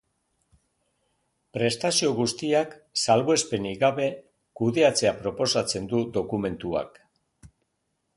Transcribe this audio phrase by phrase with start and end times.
[1.57, 4.07] Prestazio guztiak, salbuespenik gabe,
[4.61, 6.99] kudeatzea proposatzen du dokumentuak.